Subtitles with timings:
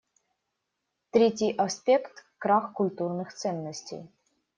[1.11, 4.09] Третий аспект— крах культурных ценностей.